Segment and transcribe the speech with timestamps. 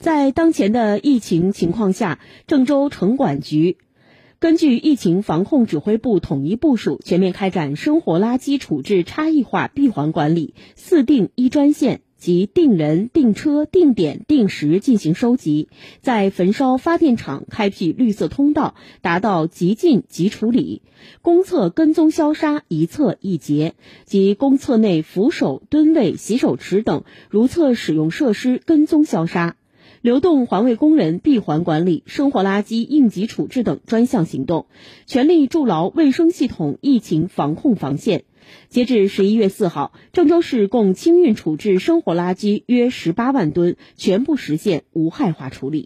[0.00, 3.76] 在当前的疫情情况下，郑州城管局
[4.38, 15.68] 根据疫情防控指挥部统一部署，全面开展生活垃圾处置差异化闭环管理，四定一专线及定人、定车、定点、定时进行收集，
[16.00, 20.80] 在焚烧发电厂开辟绿色通道，达到即进即处理；
[21.20, 23.74] 公厕跟踪消杀，一厕一结，
[24.06, 29.56] 及公厕内扶手、蹲位、洗手池等如厕使用设施跟踪消杀。
[30.02, 34.64] 流动环卫工人闭环管理、生活垃圾应急处置等专项行动，
[35.04, 38.24] 全力筑牢卫生系统疫情防控防线。
[38.68, 45.78] 截至十一月四号，郑州市共清运处置生活垃圾约十八万吨，全部实现无害化处理。